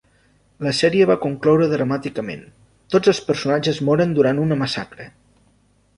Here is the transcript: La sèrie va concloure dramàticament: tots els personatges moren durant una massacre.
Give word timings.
La 0.67 0.71
sèrie 0.77 1.07
va 1.09 1.17
concloure 1.25 1.67
dramàticament: 1.73 2.41
tots 2.95 3.13
els 3.15 3.23
personatges 3.29 3.83
moren 3.91 4.19
durant 4.21 4.45
una 4.47 4.59
massacre. 4.63 5.07